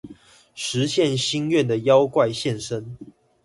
[0.55, 2.97] 實現心願的妖怪現身